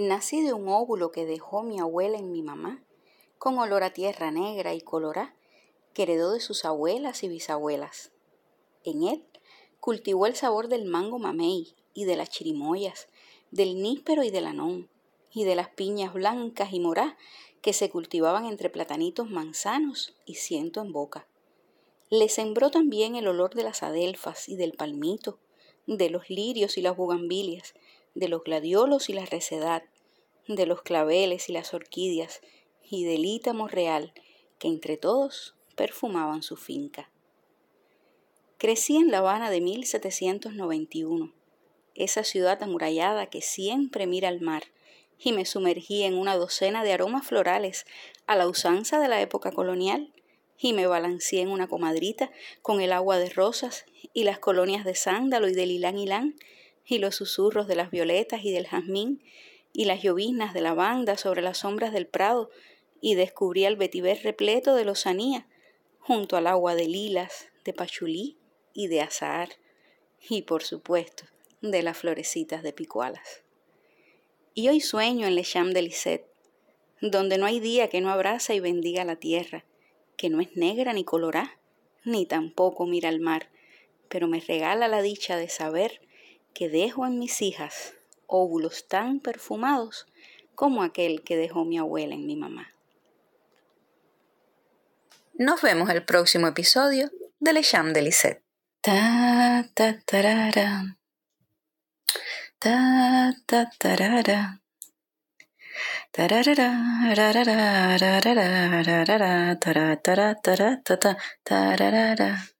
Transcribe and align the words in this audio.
Nací 0.00 0.42
de 0.42 0.52
un 0.52 0.68
óvulo 0.68 1.10
que 1.10 1.26
dejó 1.26 1.64
mi 1.64 1.80
abuela 1.80 2.18
en 2.18 2.30
mi 2.30 2.40
mamá, 2.40 2.80
con 3.36 3.58
olor 3.58 3.82
a 3.82 3.92
tierra 3.92 4.30
negra 4.30 4.72
y 4.72 4.80
colorá, 4.80 5.34
que 5.92 6.04
heredó 6.04 6.30
de 6.30 6.38
sus 6.38 6.64
abuelas 6.64 7.24
y 7.24 7.28
bisabuelas. 7.28 8.12
En 8.84 9.02
él 9.02 9.24
cultivó 9.80 10.26
el 10.26 10.36
sabor 10.36 10.68
del 10.68 10.84
mango 10.84 11.18
mamey 11.18 11.74
y 11.94 12.04
de 12.04 12.14
las 12.14 12.30
chirimoyas, 12.30 13.08
del 13.50 13.82
níspero 13.82 14.22
y 14.22 14.30
del 14.30 14.46
anón, 14.46 14.88
y 15.32 15.42
de 15.42 15.56
las 15.56 15.70
piñas 15.70 16.14
blancas 16.14 16.72
y 16.72 16.78
morá 16.78 17.18
que 17.60 17.72
se 17.72 17.90
cultivaban 17.90 18.46
entre 18.46 18.70
platanitos 18.70 19.28
manzanos 19.28 20.14
y 20.24 20.36
ciento 20.36 20.80
en 20.80 20.92
boca. 20.92 21.26
Le 22.08 22.28
sembró 22.28 22.70
también 22.70 23.16
el 23.16 23.26
olor 23.26 23.52
de 23.56 23.64
las 23.64 23.82
adelfas 23.82 24.48
y 24.48 24.54
del 24.54 24.74
palmito, 24.74 25.40
de 25.88 26.08
los 26.08 26.30
lirios 26.30 26.78
y 26.78 26.82
las 26.82 26.96
bugambilias, 26.96 27.74
de 28.18 28.28
los 28.28 28.42
gladiolos 28.42 29.08
y 29.08 29.12
la 29.12 29.24
recedad, 29.24 29.84
de 30.48 30.66
los 30.66 30.82
claveles 30.82 31.48
y 31.48 31.52
las 31.52 31.72
orquídeas, 31.72 32.40
y 32.90 33.04
del 33.04 33.24
ítamo 33.24 33.68
real, 33.68 34.12
que 34.58 34.66
entre 34.66 34.96
todos 34.96 35.54
perfumaban 35.76 36.42
su 36.42 36.56
finca. 36.56 37.10
Crecí 38.58 38.96
en 38.96 39.12
La 39.12 39.18
Habana 39.18 39.50
de 39.50 39.60
1791, 39.60 41.32
esa 41.94 42.24
ciudad 42.24 42.60
amurallada 42.60 43.26
que 43.26 43.40
siempre 43.40 44.08
mira 44.08 44.28
al 44.28 44.40
mar, 44.40 44.64
y 45.16 45.32
me 45.32 45.44
sumergí 45.44 46.02
en 46.02 46.18
una 46.18 46.36
docena 46.36 46.82
de 46.82 46.92
aromas 46.92 47.26
florales 47.26 47.86
a 48.26 48.34
la 48.34 48.48
usanza 48.48 48.98
de 48.98 49.08
la 49.08 49.20
época 49.20 49.52
colonial, 49.52 50.12
y 50.58 50.72
me 50.72 50.88
balanceé 50.88 51.42
en 51.42 51.50
una 51.50 51.68
comadrita 51.68 52.32
con 52.62 52.80
el 52.80 52.92
agua 52.92 53.18
de 53.18 53.28
rosas 53.30 53.84
y 54.12 54.24
las 54.24 54.40
colonias 54.40 54.84
de 54.84 54.96
sándalo 54.96 55.48
y 55.48 55.54
de 55.54 55.66
lilán 55.66 55.98
hilán, 55.98 56.34
y 56.88 56.98
los 56.98 57.16
susurros 57.16 57.68
de 57.68 57.76
las 57.76 57.90
violetas 57.90 58.44
y 58.44 58.50
del 58.50 58.66
jazmín, 58.66 59.22
y 59.74 59.84
las 59.84 60.02
lloviznas 60.02 60.54
de 60.54 60.62
lavanda 60.62 61.18
sobre 61.18 61.42
las 61.42 61.58
sombras 61.58 61.92
del 61.92 62.06
prado, 62.06 62.50
y 63.00 63.14
descubrí 63.14 63.66
el 63.66 63.76
vetiver 63.76 64.22
repleto 64.24 64.74
de 64.74 64.86
lozanía, 64.86 65.46
junto 66.00 66.36
al 66.36 66.46
agua 66.46 66.74
de 66.74 66.88
lilas, 66.88 67.50
de 67.64 67.74
pachulí 67.74 68.38
y 68.72 68.88
de 68.88 69.02
azahar, 69.02 69.50
y 70.28 70.42
por 70.42 70.64
supuesto, 70.64 71.24
de 71.60 71.82
las 71.82 71.98
florecitas 71.98 72.62
de 72.62 72.72
picualas. 72.72 73.42
Y 74.54 74.68
hoy 74.68 74.80
sueño 74.80 75.26
en 75.26 75.34
Le 75.34 75.42
Cham 75.42 75.72
de 75.72 75.82
Lisette, 75.82 76.26
donde 77.02 77.36
no 77.38 77.46
hay 77.46 77.60
día 77.60 77.88
que 77.88 78.00
no 78.00 78.10
abraza 78.10 78.54
y 78.54 78.60
bendiga 78.60 79.04
la 79.04 79.16
tierra, 79.16 79.64
que 80.16 80.30
no 80.30 80.40
es 80.40 80.56
negra 80.56 80.94
ni 80.94 81.04
colorá, 81.04 81.60
ni 82.04 82.24
tampoco 82.24 82.86
mira 82.86 83.10
al 83.10 83.20
mar, 83.20 83.50
pero 84.08 84.26
me 84.26 84.40
regala 84.40 84.88
la 84.88 85.02
dicha 85.02 85.36
de 85.36 85.48
saber 85.48 86.00
que 86.58 86.68
dejo 86.68 87.06
en 87.06 87.20
mis 87.20 87.40
hijas 87.40 87.94
óvulos 88.26 88.88
tan 88.88 89.20
perfumados 89.20 90.08
como 90.56 90.82
aquel 90.82 91.22
que 91.22 91.36
dejó 91.36 91.64
mi 91.64 91.78
abuela 91.78 92.16
en 92.16 92.26
mi 92.26 92.34
mamá. 92.34 92.74
Nos 95.34 95.62
vemos 95.62 95.88
el 95.90 96.04
próximo 96.04 96.48
episodio 96.48 97.12
de 97.38 97.52
Le 97.52 97.62
Cham 97.62 97.92
de 97.92 98.02
Lisette. 98.02 98.42
Ta 98.80 99.70
ta 99.72 100.00
tarara. 100.04 100.98
Ta 102.58 103.36
ta 103.46 103.70
tarara. 103.78 104.60
Tararara, 106.10 106.72
tararara, 107.14 107.98
tararara, 108.00 108.82
tararara, 108.82 109.60
tararara, 109.60 110.34
tararara, 110.42 111.16
tararara. 111.44 112.57